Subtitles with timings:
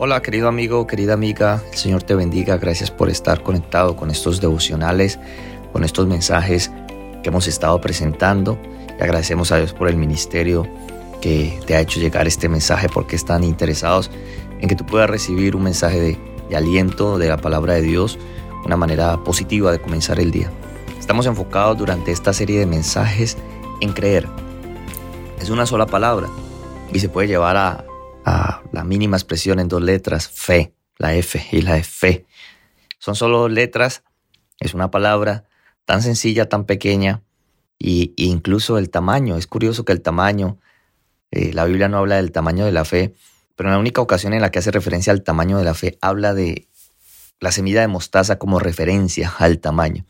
[0.00, 4.40] Hola querido amigo, querida amiga, el Señor te bendiga, gracias por estar conectado con estos
[4.40, 5.18] devocionales,
[5.72, 6.70] con estos mensajes
[7.20, 8.60] que hemos estado presentando
[8.96, 10.68] y agradecemos a Dios por el ministerio
[11.20, 14.08] que te ha hecho llegar este mensaje porque están interesados
[14.60, 15.98] en que tú puedas recibir un mensaje
[16.48, 18.20] de, aliento de la palabra de Dios,
[18.64, 20.48] una manera positiva de comenzar el día.
[20.96, 23.36] Estamos enfocados durante esta serie de mensajes
[23.80, 24.28] en creer.
[25.40, 26.28] Es una sola palabra
[26.92, 27.84] y se puede llevar a,
[28.72, 32.26] la mínima expresión en dos letras, fe, la F y la F.
[32.98, 34.02] Son solo letras,
[34.60, 35.44] es una palabra
[35.84, 37.22] tan sencilla, tan pequeña,
[37.78, 39.36] y, incluso el tamaño.
[39.36, 40.58] Es curioso que el tamaño,
[41.30, 43.14] eh, la Biblia no habla del tamaño de la fe,
[43.56, 45.98] pero en la única ocasión en la que hace referencia al tamaño de la fe,
[46.00, 46.68] habla de
[47.40, 50.04] la semilla de mostaza como referencia al tamaño.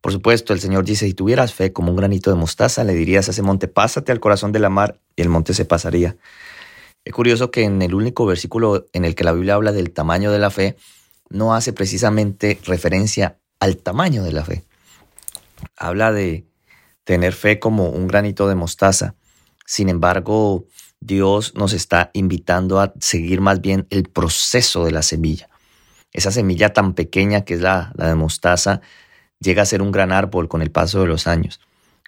[0.00, 3.28] Por supuesto, el Señor dice, si tuvieras fe como un granito de mostaza, le dirías
[3.28, 6.16] a ese monte, pásate al corazón de la mar, y el monte se pasaría.
[7.04, 10.32] Es curioso que en el único versículo en el que la Biblia habla del tamaño
[10.32, 10.76] de la fe,
[11.28, 14.64] no hace precisamente referencia al tamaño de la fe.
[15.76, 16.46] Habla de
[17.04, 19.14] tener fe como un granito de mostaza.
[19.66, 20.66] Sin embargo,
[21.00, 25.50] Dios nos está invitando a seguir más bien el proceso de la semilla.
[26.12, 28.80] Esa semilla tan pequeña que es la, de mostaza
[29.40, 31.60] llega a ser un gran árbol con el paso de los años.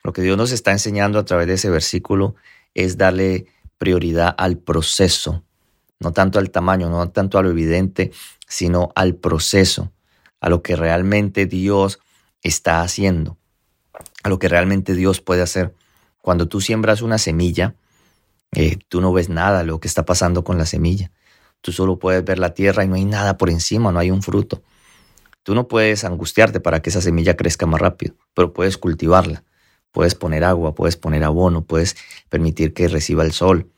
[0.02, 2.36] Lo que Dios nos está enseñando a través de ese versículo
[2.74, 3.46] es darle
[3.78, 5.44] prioridad al proceso,
[6.00, 8.12] no tanto al tamaño, no tanto a lo evidente,
[8.46, 9.92] sino al proceso,
[10.40, 11.98] a lo que realmente Dios
[12.42, 13.38] está haciendo,
[14.22, 15.74] a lo que realmente Dios puede hacer.
[16.20, 17.74] Cuando tú siembras una semilla,
[18.52, 21.10] eh, tú no ves nada lo que está pasando con la semilla.
[21.60, 24.22] Tú solo puedes ver la tierra y no hay nada por encima, no hay un
[24.22, 24.62] fruto.
[25.42, 29.44] Tú no puedes angustiarte para que esa semilla crezca más rápido, pero puedes cultivarla.
[29.92, 31.96] Puedes poner agua, puedes poner abono, puedes
[32.28, 33.70] permitir que reciba el sol.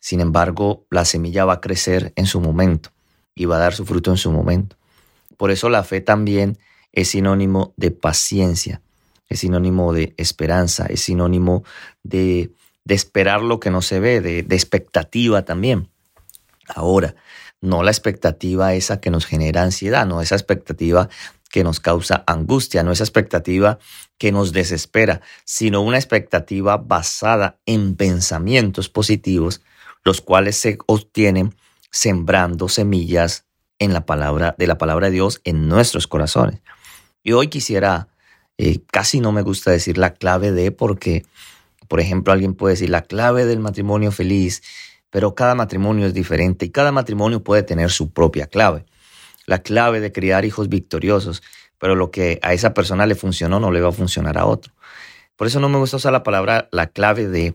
[0.00, 2.90] Sin embargo, la semilla va a crecer en su momento
[3.34, 4.76] y va a dar su fruto en su momento.
[5.36, 6.58] Por eso la fe también
[6.92, 8.82] es sinónimo de paciencia,
[9.28, 11.64] es sinónimo de esperanza, es sinónimo
[12.02, 12.52] de,
[12.88, 15.90] esperar lo que no se ve, de, de expectativa también.
[16.68, 17.14] Ahora,
[17.60, 21.08] no la expectativa esa que nos genera ansiedad, no esa expectativa
[21.50, 23.78] que nos causa angustia, no esa expectativa
[24.18, 29.62] que nos desespera, sino una expectativa basada en pensamientos positivos,
[30.04, 31.54] los cuales se obtienen
[31.90, 33.44] sembrando semillas
[33.78, 36.60] en la palabra de la palabra de Dios en nuestros corazones.
[37.22, 38.08] Y hoy quisiera,
[38.56, 41.24] eh, casi no me gusta decir la clave de, porque,
[41.88, 44.62] por ejemplo, alguien puede decir la clave del matrimonio feliz,
[45.10, 48.86] pero cada matrimonio es diferente y cada matrimonio puede tener su propia clave.
[49.46, 51.42] La clave de criar hijos victoriosos
[51.78, 54.72] pero lo que a esa persona le funcionó no le va a funcionar a otro.
[55.36, 57.54] Por eso no me gusta usar la palabra, la clave de.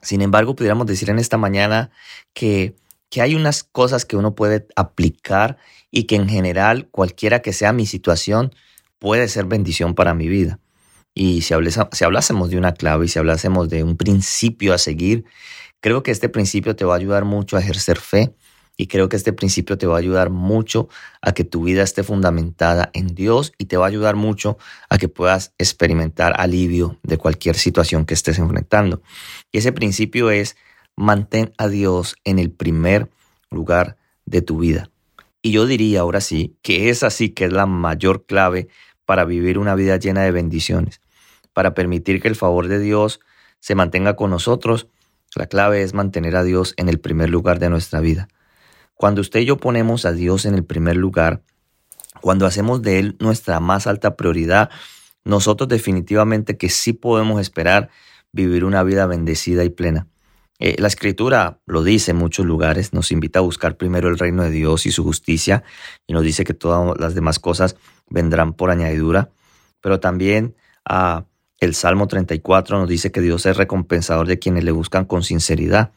[0.00, 1.90] Sin embargo, pudiéramos decir en esta mañana
[2.32, 2.76] que,
[3.10, 5.58] que hay unas cosas que uno puede aplicar
[5.90, 8.54] y que en general, cualquiera que sea mi situación,
[8.98, 10.60] puede ser bendición para mi vida.
[11.14, 11.54] Y si,
[11.92, 15.24] si hablásemos de una clave y si hablásemos de un principio a seguir,
[15.80, 18.34] creo que este principio te va a ayudar mucho a ejercer fe,
[18.76, 20.88] y creo que este principio te va a ayudar mucho
[21.22, 24.58] a que tu vida esté fundamentada en Dios y te va a ayudar mucho
[24.88, 29.02] a que puedas experimentar alivio de cualquier situación que estés enfrentando.
[29.52, 30.56] Y ese principio es
[30.96, 33.10] mantén a Dios en el primer
[33.50, 33.96] lugar
[34.26, 34.90] de tu vida.
[35.42, 38.68] Y yo diría ahora sí que esa sí que es la mayor clave
[39.04, 41.00] para vivir una vida llena de bendiciones,
[41.52, 43.20] para permitir que el favor de Dios
[43.60, 44.88] se mantenga con nosotros.
[45.36, 48.28] La clave es mantener a Dios en el primer lugar de nuestra vida.
[49.04, 51.42] Cuando usted y yo ponemos a Dios en el primer lugar,
[52.22, 54.70] cuando hacemos de Él nuestra más alta prioridad,
[55.26, 57.90] nosotros definitivamente que sí podemos esperar
[58.32, 60.08] vivir una vida bendecida y plena.
[60.58, 64.42] Eh, la escritura lo dice en muchos lugares, nos invita a buscar primero el reino
[64.42, 65.64] de Dios y su justicia
[66.06, 67.76] y nos dice que todas las demás cosas
[68.08, 69.32] vendrán por añadidura,
[69.82, 71.26] pero también ah,
[71.60, 75.92] el Salmo 34 nos dice que Dios es recompensador de quienes le buscan con sinceridad.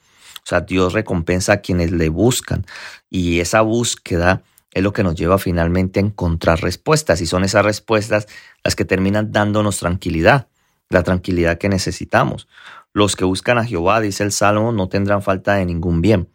[0.48, 2.66] O sea, Dios recompensa a quienes le buscan
[3.10, 7.66] y esa búsqueda es lo que nos lleva finalmente a encontrar respuestas y son esas
[7.66, 8.28] respuestas
[8.64, 10.48] las que terminan dándonos tranquilidad,
[10.88, 12.48] la tranquilidad que necesitamos.
[12.94, 16.30] Los que buscan a Jehová, dice el Salmo, no tendrán falta de ningún bien.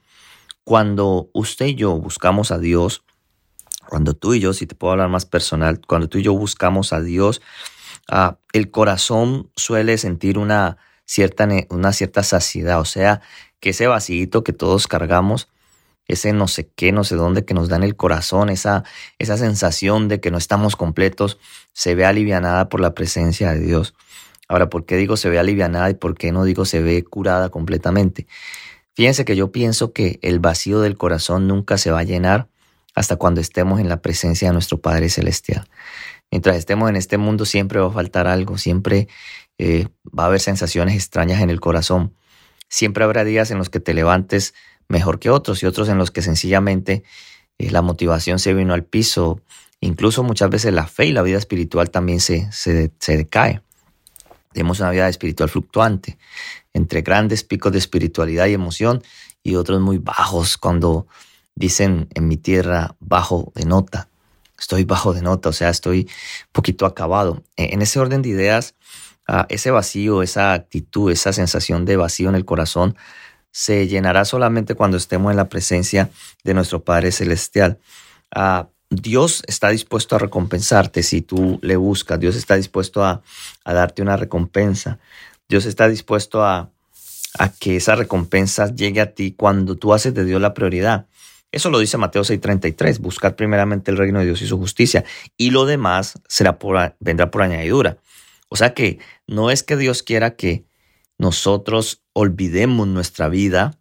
[0.62, 3.04] Cuando usted y yo buscamos a Dios,
[3.88, 6.92] cuando tú y yo, si te puedo hablar más personal, cuando tú y yo buscamos
[6.92, 7.40] a Dios,
[8.10, 10.76] ah, el corazón suele sentir una
[11.06, 13.22] cierta, una cierta saciedad, o sea,
[13.62, 15.48] que ese vacío que todos cargamos,
[16.08, 18.82] ese no sé qué, no sé dónde que nos da en el corazón, esa,
[19.20, 21.38] esa sensación de que no estamos completos,
[21.72, 23.94] se ve alivianada por la presencia de Dios.
[24.48, 27.50] Ahora, ¿por qué digo se ve alivianada y por qué no digo se ve curada
[27.50, 28.26] completamente?
[28.94, 32.48] Fíjense que yo pienso que el vacío del corazón nunca se va a llenar
[32.96, 35.68] hasta cuando estemos en la presencia de nuestro Padre Celestial.
[36.32, 39.06] Mientras estemos en este mundo siempre va a faltar algo, siempre
[39.58, 42.16] eh, va a haber sensaciones extrañas en el corazón.
[42.72, 44.54] Siempre habrá días en los que te levantes
[44.88, 47.04] mejor que otros y otros en los que sencillamente
[47.58, 49.42] eh, la motivación se vino al piso.
[49.80, 53.60] Incluso muchas veces la fe y la vida espiritual también se, se, se decae.
[54.54, 56.16] Tenemos una vida espiritual fluctuante,
[56.72, 59.02] entre grandes picos de espiritualidad y emoción
[59.42, 61.06] y otros muy bajos cuando
[61.54, 64.08] dicen en mi tierra bajo de nota.
[64.58, 66.08] Estoy bajo de nota, o sea, estoy
[66.52, 67.42] poquito acabado.
[67.58, 68.76] E, en ese orden de ideas,
[69.32, 72.96] ah, ese vacío, esa actitud, esa sensación de vacío en el corazón
[73.50, 76.10] se llenará solamente cuando estemos en la presencia
[76.44, 77.78] de nuestro Padre Celestial.
[78.34, 82.20] Ah, Dios está dispuesto a recompensarte si tú le buscas.
[82.20, 83.22] Dios está dispuesto a,
[83.64, 84.98] darte una recompensa.
[85.48, 86.70] Dios está dispuesto a,
[87.58, 91.06] que esa recompensa llegue a ti cuando tú haces de Dios la prioridad.
[91.50, 95.04] Eso lo dice Mateo 6:33, buscar primeramente el reino de Dios y su justicia,
[95.38, 96.58] y lo demás será
[97.00, 97.96] vendrá por añadidura.
[98.52, 100.66] O sea que no es que Dios quiera que
[101.16, 103.78] nosotros olvidemos nuestra vida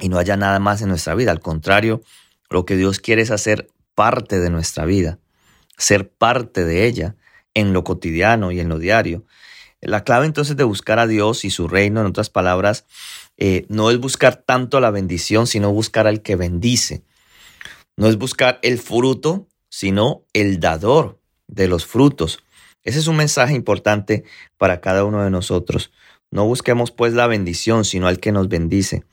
[0.00, 1.32] y no haya nada más en nuestra vida.
[1.32, 2.00] Al contrario,
[2.48, 5.18] lo que Dios quiere es hacer parte de nuestra vida,
[5.76, 7.16] ser parte de ella
[7.52, 9.26] en lo cotidiano y en lo diario.
[9.82, 12.86] La clave entonces de buscar a Dios y su reino, en otras palabras,
[13.36, 17.04] eh, no es buscar tanto la bendición, sino buscar al que bendice.
[17.98, 22.42] No es buscar el fruto, sino el dador de los frutos.
[22.84, 24.24] Ese es un mensaje importante
[24.56, 25.92] para cada uno de nosotros.
[26.30, 29.04] No busquemos pues la bendición, sino al que nos bendice.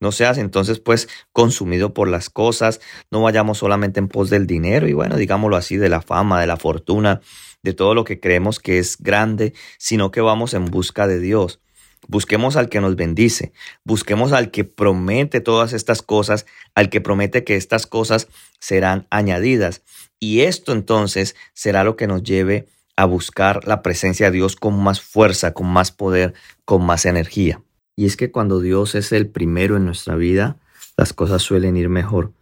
[0.00, 2.80] No seas entonces pues consumido por las cosas,
[3.10, 6.46] no vayamos solamente en pos del dinero y bueno, digámoslo así, de la fama, de
[6.46, 7.20] la fortuna,
[7.62, 11.60] de todo lo que creemos que es grande, sino que vamos en busca de Dios.
[12.06, 16.44] Busquemos al que nos bendice, busquemos al que promete todas estas cosas,
[16.74, 18.28] al que promete que estas cosas
[18.58, 19.82] serán añadidas.
[20.20, 24.82] Y esto entonces será lo que nos lleve a buscar la presencia de Dios con
[24.82, 27.62] más fuerza, con más poder, con más energía.
[27.96, 30.56] Y es que cuando Dios es el primero en nuestra vida,
[30.96, 32.32] las cosas suelen ir mejor.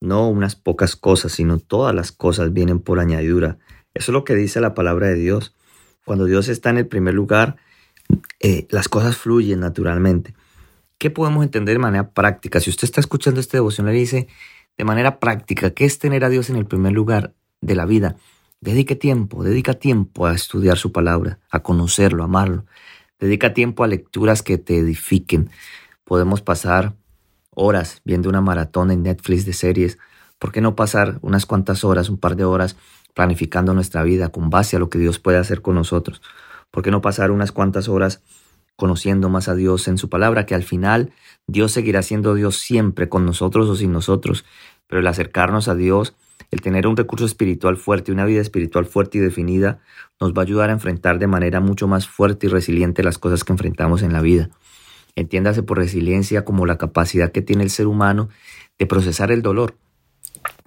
[0.00, 3.58] No unas pocas cosas, sino todas las cosas vienen por añadidura.
[3.94, 5.54] Eso es lo que dice la palabra de Dios.
[6.04, 7.56] Cuando Dios está en el primer lugar,
[8.40, 10.34] eh, las cosas fluyen naturalmente.
[10.98, 12.60] ¿Qué podemos entender de manera práctica?
[12.60, 14.28] Si usted está escuchando este devocional y dice,
[14.76, 18.16] de manera práctica, ¿qué es tener a Dios en el primer lugar de la vida?
[18.62, 22.64] Dedique tiempo, dedica tiempo a estudiar su palabra, a conocerlo, a amarlo.
[23.18, 25.50] Dedica tiempo a lecturas que te edifiquen.
[26.04, 26.94] Podemos pasar
[27.50, 29.98] horas viendo una maratón en Netflix de series.
[30.38, 32.76] ¿Por qué no pasar unas cuantas horas, un par de horas,
[33.14, 36.22] planificando nuestra vida con base a lo que Dios puede hacer con nosotros?
[36.70, 38.22] ¿Por qué no pasar unas cuantas horas
[38.76, 40.46] conociendo más a Dios en su palabra?
[40.46, 41.10] Que al final
[41.48, 44.44] Dios seguirá siendo Dios siempre, con nosotros o sin nosotros.
[44.86, 46.14] Pero el acercarnos a Dios
[46.50, 49.80] el tener un recurso espiritual fuerte, una vida espiritual fuerte y definida,
[50.20, 53.44] nos va a ayudar a enfrentar de manera mucho más fuerte y resiliente las cosas
[53.44, 54.50] que enfrentamos en la vida.
[55.14, 58.28] Entiéndase por resiliencia como la capacidad que tiene el ser humano
[58.78, 59.76] de procesar el dolor,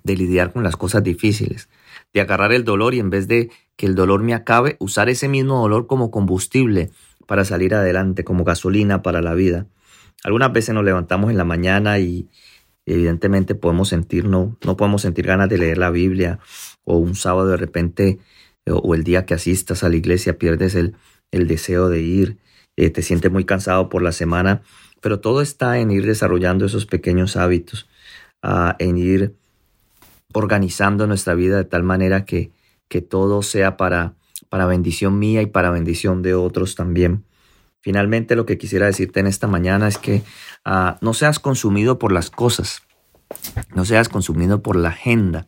[0.04, 1.70] de lidiar con las cosas difíciles,
[2.14, 5.28] de agarrar el dolor y en vez de que el dolor me acabe, usar ese
[5.28, 6.92] mismo dolor como combustible
[7.26, 9.66] para salir adelante, como gasolina para la vida.
[10.24, 12.30] Algunas veces nos levantamos en la mañana y,
[12.86, 16.40] evidentemente podemos sentir, no, no podemos sentir ganas de leer la Biblia
[16.84, 18.20] o un sábado de repente
[18.68, 20.96] o el día que asistas a la iglesia pierdes el,
[21.32, 22.38] el deseo de ir,
[22.78, 24.64] eh, te sientes muy cansado por la semana,
[25.02, 27.88] pero todo está en ir desarrollando esos pequeños hábitos,
[28.42, 29.36] ah, en ir
[30.34, 32.52] organizando nuestra vida de tal manera que,
[32.88, 34.16] que todo sea para,
[34.50, 37.24] para bendición mía y para bendición de otros también.
[37.82, 40.24] Finalmente lo que quisiera decirte en esta mañana es que
[40.66, 42.82] ah, no seas consumido por las cosas,
[43.74, 45.48] no seas consumido por la agenda.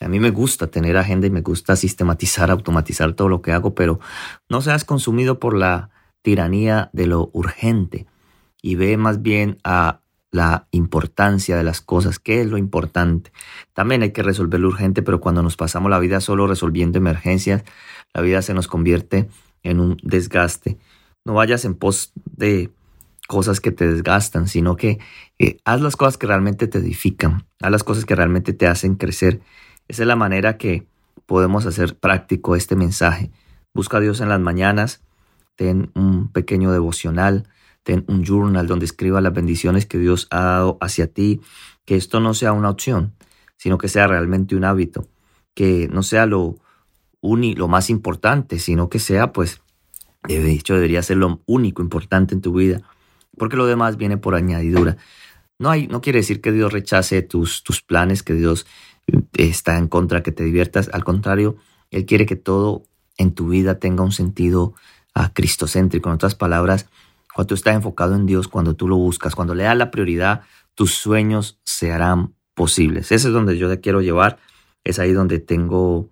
[0.00, 3.74] A mí me gusta tener agenda y me gusta sistematizar, automatizar todo lo que hago,
[3.74, 4.00] pero
[4.48, 5.90] no seas consumido por la
[6.22, 8.06] tiranía de lo urgente
[8.62, 10.00] y ve más bien a
[10.30, 13.32] la importancia de las cosas, qué es lo importante.
[13.72, 17.64] También hay que resolver lo urgente, pero cuando nos pasamos la vida solo resolviendo emergencias,
[18.12, 19.28] la vida se nos convierte
[19.62, 20.78] en un desgaste.
[21.24, 22.70] No vayas en pos de
[23.28, 24.98] cosas que te desgastan, sino que
[25.38, 28.96] eh, haz las cosas que realmente te edifican, haz las cosas que realmente te hacen
[28.96, 29.40] crecer.
[29.86, 30.88] Esa es la manera que
[31.26, 33.30] podemos hacer práctico este mensaje.
[33.74, 35.02] Busca a Dios en las mañanas,
[35.54, 37.48] ten un pequeño devocional,
[37.82, 41.42] ten un journal donde escriba las bendiciones que Dios ha dado hacia ti,
[41.84, 43.14] que esto no sea una opción,
[43.58, 45.06] sino que sea realmente un hábito,
[45.54, 46.56] que no sea lo,
[47.22, 49.60] lo más importante, sino que sea pues
[50.26, 52.82] de hecho, debería ser lo único importante en tu vida.
[53.38, 54.96] Porque lo demás viene por añadidura.
[55.58, 58.66] No, hay, no quiere decir que Dios rechace tus, tus planes, que Dios
[59.06, 60.90] eh, está en contra, que te diviertas.
[60.92, 61.56] Al contrario,
[61.90, 62.84] Él quiere que todo
[63.16, 64.74] en tu vida tenga un sentido
[65.14, 66.08] a ah, cristocéntrico.
[66.08, 66.88] En otras palabras,
[67.34, 70.42] cuando tú estás enfocado en Dios, cuando tú lo buscas, cuando le das la prioridad,
[70.74, 73.12] tus sueños se harán posibles.
[73.12, 74.38] Ese es donde yo te quiero llevar.
[74.84, 76.08] Es ahí donde tengo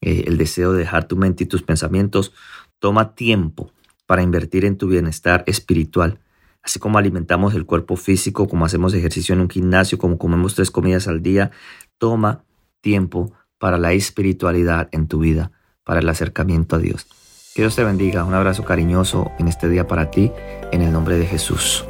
[0.00, 2.32] eh, el deseo de dejar tu mente y tus pensamientos.
[2.78, 3.72] Toma tiempo
[4.06, 6.18] para invertir en tu bienestar espiritual.
[6.66, 10.72] Así como alimentamos el cuerpo físico, como hacemos ejercicio en un gimnasio, como comemos tres
[10.72, 11.52] comidas al día,
[11.96, 12.42] toma
[12.80, 15.52] tiempo para la espiritualidad en tu vida,
[15.84, 17.06] para el acercamiento a Dios.
[17.54, 18.24] Que Dios te bendiga.
[18.24, 20.32] Un abrazo cariñoso en este día para ti,
[20.72, 21.84] en el nombre de Jesús.